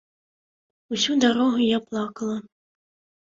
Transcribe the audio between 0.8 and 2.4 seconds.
Усю дарогу я плакала.